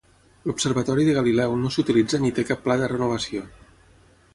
[0.49, 3.49] L'observatori de Galileu no s'utilitza ni té cap pla de renovació.